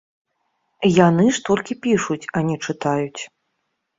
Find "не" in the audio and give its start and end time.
2.47-2.55